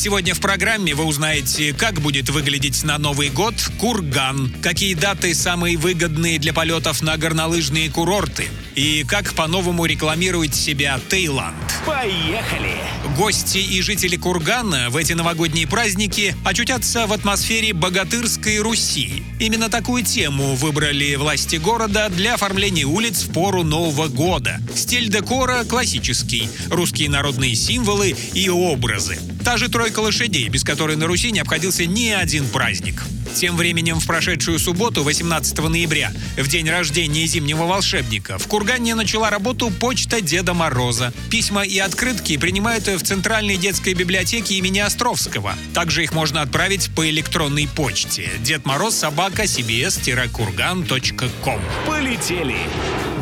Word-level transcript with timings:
Сегодня 0.00 0.32
в 0.32 0.40
программе 0.40 0.94
вы 0.94 1.04
узнаете, 1.04 1.74
как 1.74 2.00
будет 2.00 2.30
выглядеть 2.30 2.84
на 2.84 2.96
Новый 2.96 3.28
год 3.28 3.52
Курган, 3.78 4.50
какие 4.62 4.94
даты 4.94 5.34
самые 5.34 5.76
выгодные 5.76 6.38
для 6.38 6.54
полетов 6.54 7.02
на 7.02 7.18
горнолыжные 7.18 7.90
курорты 7.90 8.46
и 8.74 9.04
как 9.06 9.34
по-новому 9.34 9.84
рекламирует 9.84 10.54
себя 10.54 10.98
Таиланд. 11.10 11.54
Поехали! 11.84 12.78
Гости 13.14 13.58
и 13.58 13.82
жители 13.82 14.16
Кургана 14.16 14.88
в 14.88 14.96
эти 14.96 15.12
новогодние 15.12 15.66
праздники 15.66 16.34
очутятся 16.46 17.06
в 17.06 17.12
атмосфере 17.12 17.74
богатырской 17.74 18.60
Руси. 18.60 19.22
Именно 19.38 19.68
такую 19.68 20.02
тему 20.02 20.54
выбрали 20.54 21.14
власти 21.16 21.56
города 21.56 22.08
для 22.08 22.36
оформления 22.36 22.86
улиц 22.86 23.24
в 23.24 23.34
пору 23.34 23.64
Нового 23.64 24.08
года. 24.08 24.60
Стиль 24.74 25.10
декора 25.10 25.64
классический, 25.64 26.48
русские 26.70 27.10
народные 27.10 27.54
символы 27.54 28.16
и 28.32 28.48
образы. 28.48 29.18
Та 29.44 29.56
же 29.56 29.68
тройка 29.68 30.00
лошадей, 30.00 30.48
без 30.48 30.64
которой 30.64 30.96
на 30.96 31.06
Руси 31.06 31.32
не 31.32 31.40
обходился 31.40 31.86
ни 31.86 32.08
один 32.08 32.46
праздник. 32.46 33.02
Тем 33.34 33.56
временем 33.56 34.00
в 34.00 34.06
прошедшую 34.06 34.58
субботу, 34.58 35.02
18 35.02 35.58
ноября, 35.58 36.12
в 36.36 36.46
день 36.48 36.68
рождения 36.68 37.26
зимнего 37.26 37.64
волшебника, 37.64 38.38
в 38.38 38.46
Кургане 38.46 38.94
начала 38.94 39.30
работу 39.30 39.70
почта 39.70 40.20
Деда 40.20 40.52
Мороза. 40.54 41.12
Письма 41.30 41.62
и 41.62 41.78
открытки 41.78 42.36
принимают 42.36 42.86
в 42.86 43.02
Центральной 43.02 43.56
детской 43.56 43.94
библиотеке 43.94 44.56
имени 44.56 44.80
Островского. 44.80 45.54
Также 45.74 46.02
их 46.02 46.12
можно 46.12 46.42
отправить 46.42 46.90
по 46.94 47.08
электронной 47.08 47.68
почте. 47.68 48.28
Дед 48.40 48.66
Мороз 48.66 48.96
собака 48.96 49.44
cbs-kurgan.com 49.44 51.60
Полетели! 51.86 52.56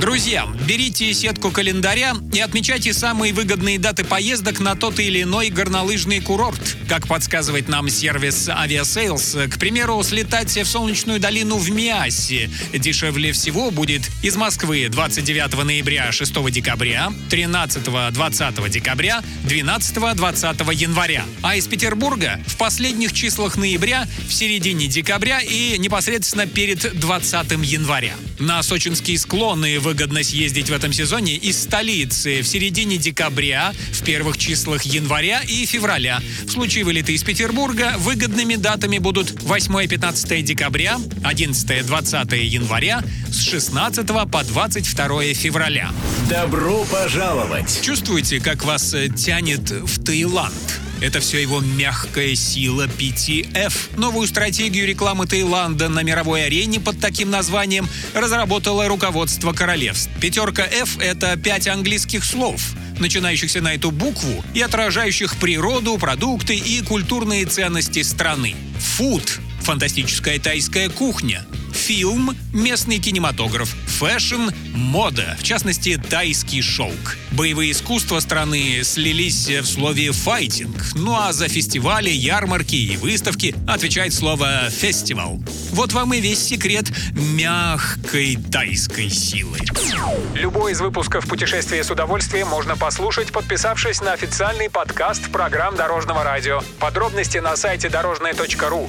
Друзья, 0.00 0.46
берите 0.66 1.12
сетку 1.12 1.50
календаря 1.50 2.14
и 2.32 2.38
отмечайте 2.38 2.92
самые 2.92 3.32
выгодные 3.32 3.80
даты 3.80 4.04
поездок 4.04 4.60
на 4.60 4.76
тот 4.76 5.00
или 5.00 5.22
иной 5.22 5.50
горнолыжный 5.50 6.20
курорт. 6.20 6.76
Как 6.88 7.08
подсказывает 7.08 7.68
нам 7.68 7.88
сервис 7.88 8.48
Aviasales, 8.48 9.48
к 9.48 9.58
примеру, 9.58 9.97
слетать 10.02 10.56
в 10.56 10.64
солнечную 10.64 11.20
долину 11.20 11.56
в 11.56 11.70
Миасе 11.70 12.50
дешевле 12.72 13.32
всего 13.32 13.70
будет 13.70 14.02
из 14.22 14.36
Москвы 14.36 14.88
29 14.90 15.64
ноября 15.64 16.10
6 16.12 16.50
декабря, 16.50 17.12
13-20 17.30 18.68
декабря, 18.70 19.22
12-20 19.44 20.74
января. 20.74 21.24
А 21.42 21.56
из 21.56 21.66
Петербурга 21.66 22.40
в 22.46 22.56
последних 22.56 23.12
числах 23.12 23.56
ноября, 23.56 24.06
в 24.28 24.32
середине 24.32 24.86
декабря 24.86 25.40
и 25.40 25.78
непосредственно 25.78 26.46
перед 26.46 26.98
20 26.98 27.52
января. 27.62 28.14
На 28.38 28.62
сочинские 28.62 29.18
склоны 29.18 29.80
выгодно 29.80 30.22
съездить 30.22 30.70
в 30.70 30.72
этом 30.72 30.92
сезоне 30.92 31.34
из 31.34 31.60
столицы 31.62 32.42
в 32.42 32.46
середине 32.46 32.96
декабря, 32.96 33.72
в 33.92 34.04
первых 34.04 34.38
числах 34.38 34.82
января 34.82 35.40
и 35.42 35.66
февраля. 35.66 36.20
В 36.46 36.50
случае 36.50 36.84
вылета 36.84 37.12
из 37.12 37.22
Петербурга 37.22 37.94
выгодными 37.98 38.54
датами 38.54 38.98
будут 38.98 39.42
8-15 39.88 40.42
декабря, 40.42 40.98
11-20 41.22 42.36
января, 42.36 43.02
с 43.30 43.42
16 43.42 44.06
по 44.06 44.44
22 44.44 45.34
февраля. 45.34 45.90
Добро 46.28 46.84
пожаловать! 46.84 47.80
Чувствуете, 47.82 48.40
как 48.40 48.64
вас 48.64 48.92
э, 48.92 49.08
тянет 49.08 49.70
в 49.70 50.04
Таиланд? 50.04 50.52
Это 51.00 51.20
все 51.20 51.40
его 51.40 51.60
мягкая 51.60 52.34
сила 52.34 52.86
PTF. 52.86 53.96
Новую 53.96 54.26
стратегию 54.26 54.86
рекламы 54.86 55.26
Таиланда 55.26 55.88
на 55.88 56.02
мировой 56.02 56.44
арене 56.44 56.80
под 56.80 57.00
таким 57.00 57.30
названием 57.30 57.88
разработало 58.14 58.88
руководство 58.88 59.52
королевств. 59.52 60.10
Пятерка 60.20 60.64
F— 60.64 60.98
это 61.00 61.36
пять 61.36 61.68
английских 61.68 62.24
слов 62.24 62.60
начинающихся 62.98 63.60
на 63.60 63.74
эту 63.74 63.92
букву 63.92 64.44
и 64.54 64.60
отражающих 64.60 65.36
природу, 65.36 65.96
продукты 65.98 66.56
и 66.56 66.82
культурные 66.82 67.44
ценности 67.46 68.02
страны. 68.02 68.56
Food– 68.98 69.38
фантастическая 69.68 70.38
тайская 70.38 70.88
кухня. 70.88 71.44
Film – 71.74 72.52
местный 72.54 72.98
кинематограф. 72.98 73.68
Fashion– 73.98 74.48
мода, 74.74 75.36
в 75.38 75.42
частности, 75.42 76.00
тайский 76.08 76.62
шелк. 76.62 77.18
Боевые 77.32 77.72
искусства 77.72 78.20
страны 78.20 78.80
слились 78.82 79.46
в 79.46 79.66
слове 79.66 80.12
«fighting», 80.12 80.74
ну 80.94 81.14
а 81.14 81.34
за 81.34 81.48
фестивали, 81.48 82.08
ярмарки 82.08 82.76
и 82.76 82.96
выставки 82.96 83.54
отвечает 83.66 84.14
слово 84.14 84.70
«festival». 84.70 85.38
Вот 85.72 85.92
вам 85.92 86.14
и 86.14 86.20
весь 86.22 86.42
секрет 86.42 86.86
мягкой 87.12 88.38
тайской 88.50 89.10
силы. 89.10 89.58
Любой 90.34 90.72
из 90.72 90.80
выпусков 90.80 91.26
«Путешествие 91.26 91.84
с 91.84 91.90
удовольствием» 91.90 92.48
можно 92.48 92.74
послушать, 92.74 93.32
подписавшись 93.32 94.00
на 94.00 94.14
официальный 94.14 94.70
подкаст 94.70 95.30
программ 95.30 95.76
Дорожного 95.76 96.24
радио. 96.24 96.62
Подробности 96.78 97.36
на 97.36 97.54
сайте 97.54 97.90
дорожное.ру. 97.90 98.88